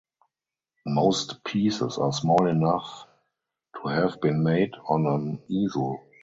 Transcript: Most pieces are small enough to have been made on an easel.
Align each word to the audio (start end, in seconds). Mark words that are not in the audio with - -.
Most 0.87 1.43
pieces 1.43 1.99
are 1.99 2.11
small 2.11 2.47
enough 2.47 3.05
to 3.79 3.89
have 3.89 4.19
been 4.19 4.41
made 4.41 4.73
on 4.89 5.05
an 5.05 5.43
easel. 5.47 6.01